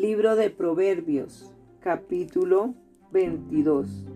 [0.00, 2.72] Libro de Proverbios, capítulo
[3.12, 4.06] 22.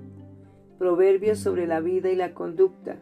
[0.79, 2.96] Proverbios sobre la vida y la conducta.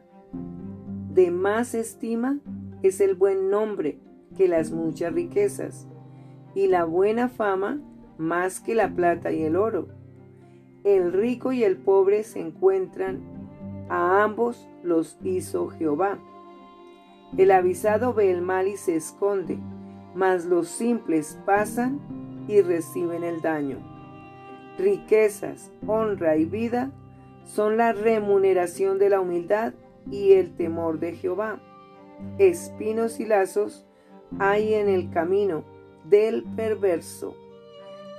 [1.15, 2.41] De más estima
[2.83, 4.01] es el buen nombre
[4.37, 5.87] que las muchas riquezas,
[6.57, 7.81] y la buena fama
[8.19, 9.87] más que la plata y el oro.
[10.83, 13.21] El rico y el pobre se encuentran,
[13.91, 16.19] a ambos los hizo Jehová.
[17.39, 19.61] El avisado ve el mal y se esconde,
[20.17, 22.22] mas los simples pasan
[22.53, 23.79] y reciben el daño.
[24.79, 26.91] Riquezas, honra y vida
[27.45, 29.73] son la remuneración de la humildad
[30.11, 31.61] y el temor de Jehová.
[32.39, 33.87] Espinos y lazos
[34.39, 35.65] hay en el camino
[36.05, 37.35] del perverso.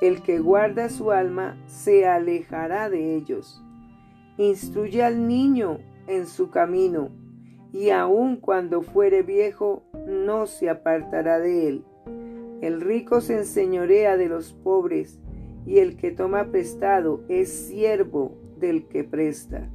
[0.02, 3.62] El que guarda su alma se alejará de ellos.
[4.38, 7.10] Instruye al niño en su camino,
[7.72, 11.86] y aun cuando fuere viejo no se apartará de él.
[12.64, 15.20] El rico se enseñorea de los pobres,
[15.66, 19.70] y el que toma prestado es siervo del que presta.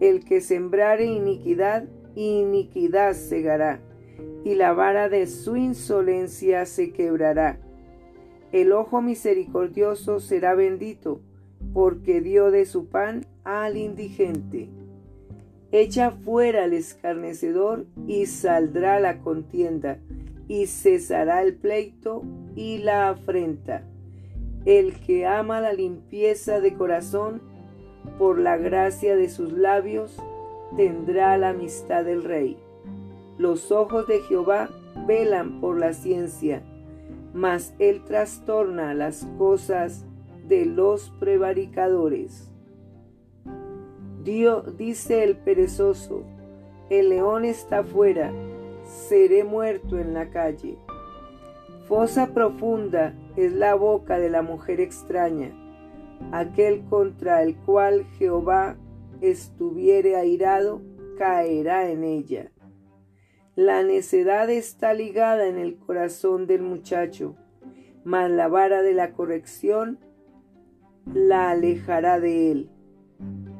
[0.00, 1.84] El que sembrare iniquidad,
[2.14, 3.82] iniquidad segará,
[4.44, 7.60] y la vara de su insolencia se quebrará.
[8.50, 11.20] El ojo misericordioso será bendito,
[11.74, 14.70] porque dio de su pan al indigente.
[15.70, 19.98] Echa fuera al escarnecedor y saldrá la contienda,
[20.50, 22.24] y cesará el pleito
[22.56, 23.84] y la afrenta.
[24.64, 27.40] El que ama la limpieza de corazón,
[28.18, 30.20] por la gracia de sus labios,
[30.76, 32.56] tendrá la amistad del rey.
[33.38, 34.70] Los ojos de Jehová
[35.06, 36.64] velan por la ciencia,
[37.32, 40.04] mas él trastorna las cosas
[40.48, 42.50] de los prevaricadores.
[44.24, 46.24] Dios dice el perezoso,
[46.90, 48.32] el león está fuera,
[48.90, 50.76] seré muerto en la calle.
[51.86, 55.52] Fosa profunda es la boca de la mujer extraña,
[56.32, 58.76] aquel contra el cual Jehová
[59.20, 60.82] estuviere airado,
[61.18, 62.50] caerá en ella.
[63.54, 67.36] La necedad está ligada en el corazón del muchacho,
[68.04, 69.98] mas la vara de la corrección
[71.12, 72.70] la alejará de él.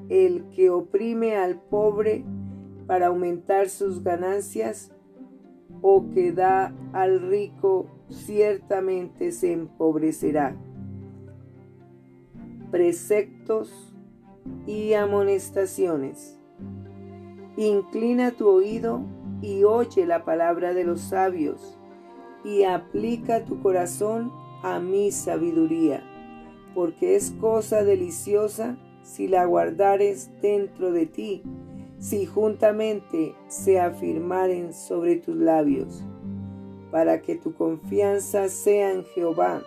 [0.08, 2.24] El que oprime al pobre
[2.86, 4.92] para aumentar sus ganancias,
[5.82, 10.56] o que da al rico, ciertamente se empobrecerá.
[12.70, 13.94] Preceptos
[14.66, 16.38] y amonestaciones.
[17.56, 19.02] Inclina tu oído
[19.42, 21.78] y oye la palabra de los sabios,
[22.44, 24.32] y aplica tu corazón
[24.62, 26.02] a mi sabiduría,
[26.74, 31.42] porque es cosa deliciosa si la guardares dentro de ti
[32.00, 36.02] si juntamente se afirmaren sobre tus labios,
[36.90, 39.62] para que tu confianza sea en Jehová.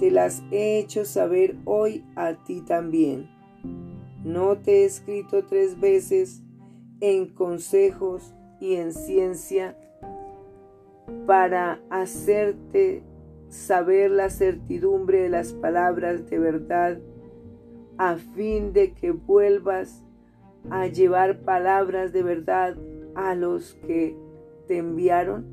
[0.00, 3.30] Te las he hecho saber hoy a ti también.
[4.24, 6.42] No te he escrito tres veces
[7.00, 9.76] en consejos y en ciencia
[11.26, 13.02] para hacerte
[13.48, 16.98] saber la certidumbre de las palabras de verdad,
[17.98, 20.03] a fin de que vuelvas
[20.70, 22.76] a llevar palabras de verdad
[23.14, 24.16] a los que
[24.66, 25.46] te enviaron?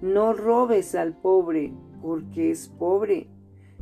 [0.00, 3.28] No robes al pobre porque es pobre,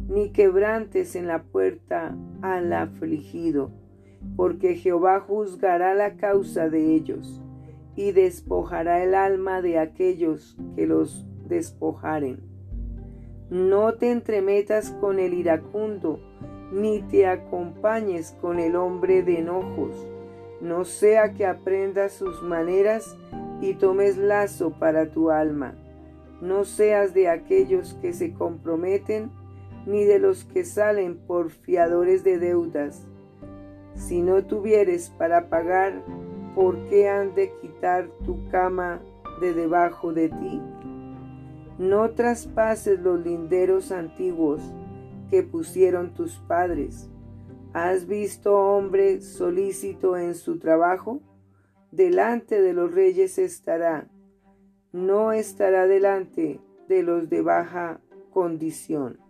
[0.08, 3.70] ni quebrantes en la puerta al afligido,
[4.36, 7.42] porque Jehová juzgará la causa de ellos
[7.96, 12.40] y despojará el alma de aquellos que los despojaren.
[13.50, 16.20] No te entremetas con el iracundo,
[16.72, 20.06] ni te acompañes con el hombre de enojos,
[20.60, 23.16] no sea que aprendas sus maneras
[23.60, 25.74] y tomes lazo para tu alma.
[26.40, 29.30] No seas de aquellos que se comprometen,
[29.86, 33.06] ni de los que salen por fiadores de deudas.
[33.94, 36.02] Si no tuvieres para pagar,
[36.54, 39.00] ¿por qué han de quitar tu cama
[39.40, 40.60] de debajo de ti?
[41.78, 44.62] No traspases los linderos antiguos,
[45.30, 47.08] que pusieron tus padres.
[47.72, 51.20] ¿Has visto hombre solícito en su trabajo?
[51.90, 54.08] Delante de los reyes estará,
[54.92, 58.00] no estará delante de los de baja
[58.30, 59.25] condición.